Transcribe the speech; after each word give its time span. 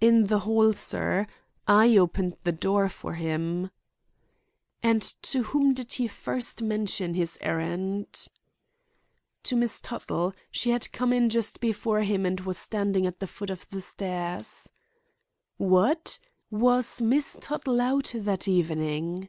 "In 0.00 0.26
the 0.26 0.40
hall, 0.40 0.72
sir. 0.72 1.28
I 1.68 1.96
opened 1.96 2.36
the 2.42 2.50
door 2.50 2.88
for 2.88 3.14
him." 3.14 3.70
"And 4.82 5.02
to 5.22 5.44
whom 5.44 5.72
did 5.72 5.92
he 5.92 6.08
first 6.08 6.62
mention 6.62 7.14
his 7.14 7.38
errand?" 7.40 8.26
"To 9.44 9.54
Miss 9.54 9.80
Tuttle. 9.80 10.34
She 10.50 10.70
had 10.70 10.90
come 10.90 11.12
in 11.12 11.28
just 11.28 11.60
before 11.60 12.00
him 12.00 12.26
and 12.26 12.40
was 12.40 12.58
standing 12.58 13.06
at 13.06 13.20
the 13.20 13.28
foot 13.28 13.50
of 13.50 13.70
the 13.70 13.80
stairs." 13.80 14.72
"What! 15.58 16.18
Was 16.50 17.00
Miss 17.00 17.38
Tuttle 17.40 17.80
out 17.80 18.10
that 18.16 18.48
evening?" 18.48 19.28